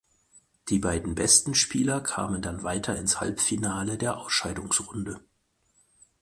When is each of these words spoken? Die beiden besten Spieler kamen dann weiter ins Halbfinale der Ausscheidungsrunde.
Die 0.69 0.79
beiden 0.79 1.13
besten 1.13 1.53
Spieler 1.53 2.01
kamen 2.01 2.41
dann 2.41 2.63
weiter 2.63 2.95
ins 2.97 3.19
Halbfinale 3.21 3.99
der 3.99 4.17
Ausscheidungsrunde. 4.17 5.19